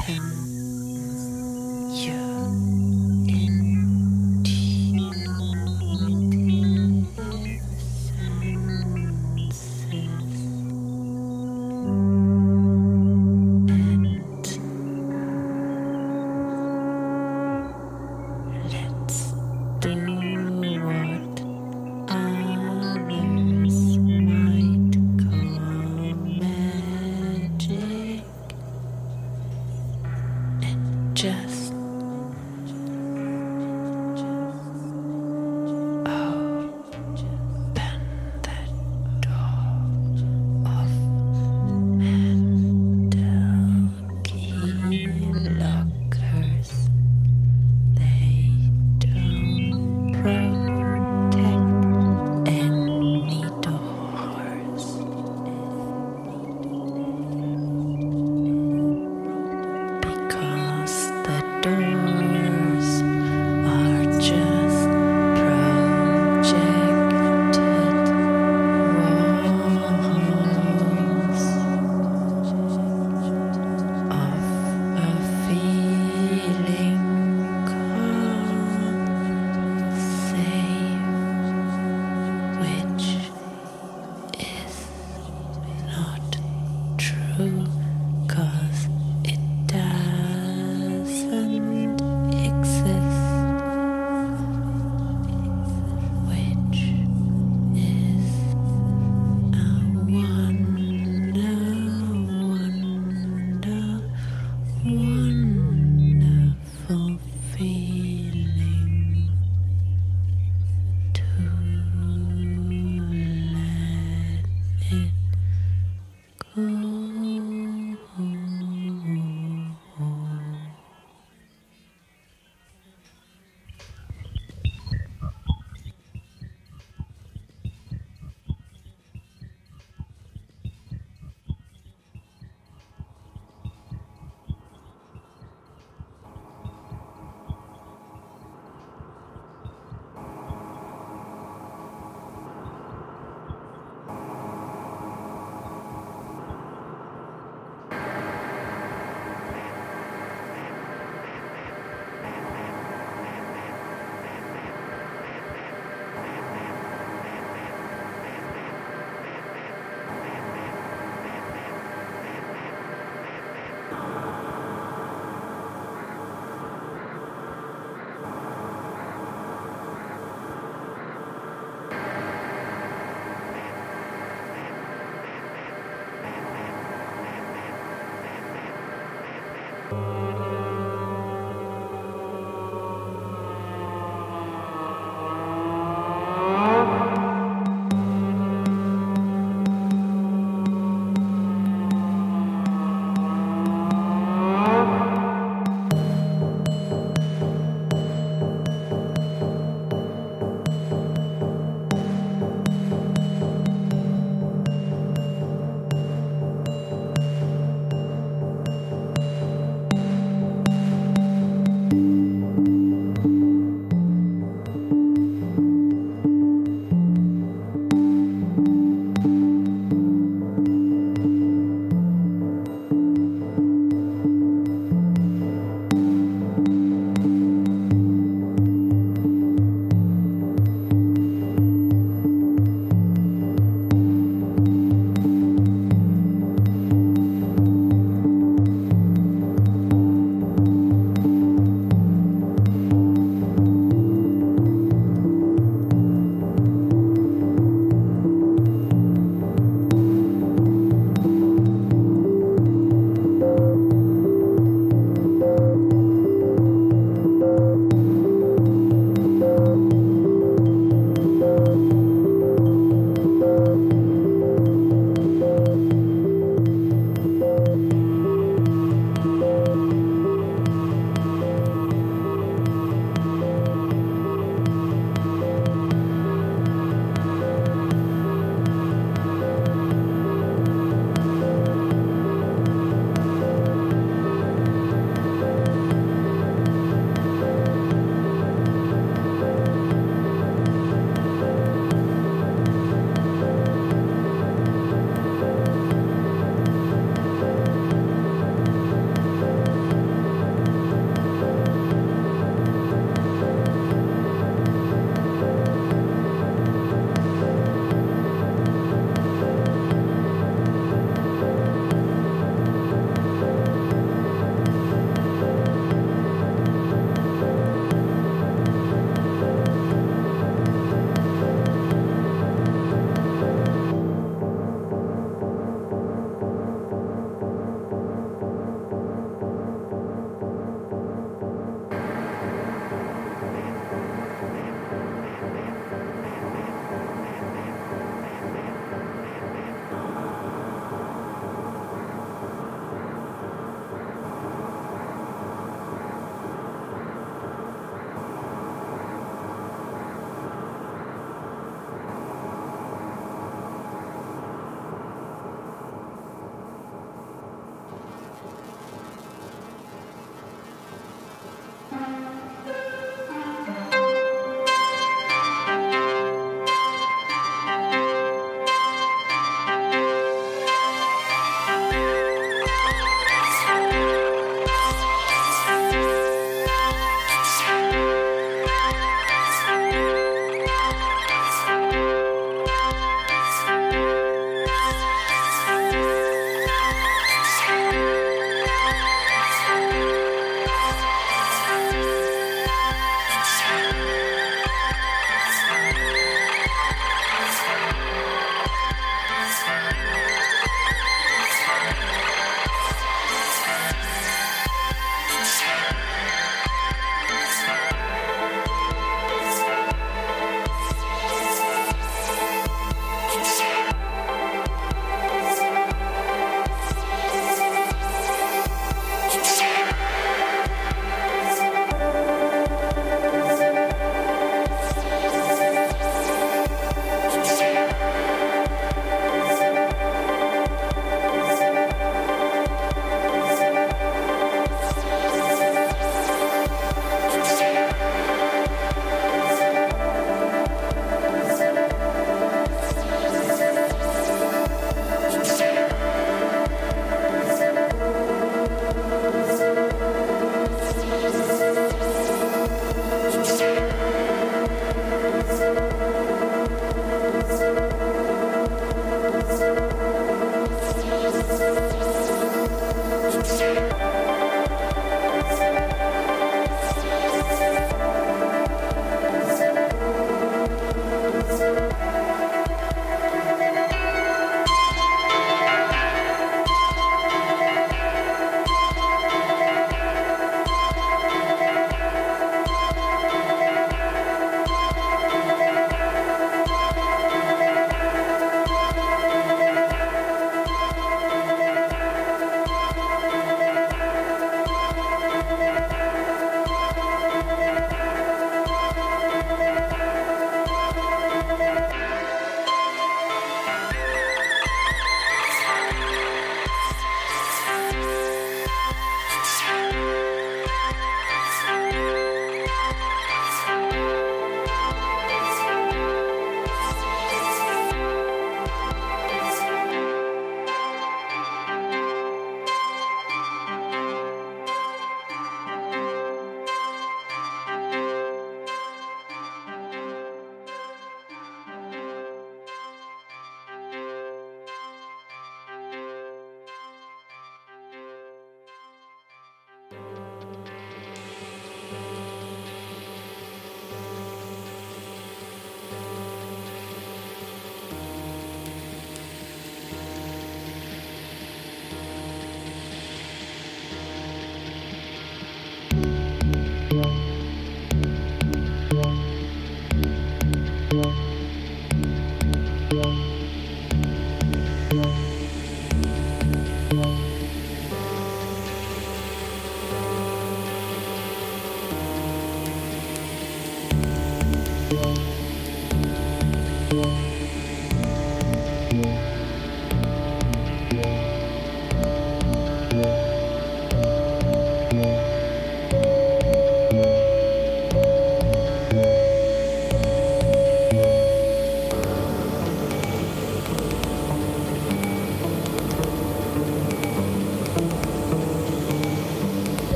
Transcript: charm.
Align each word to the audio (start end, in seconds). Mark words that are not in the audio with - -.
charm. 0.00 0.41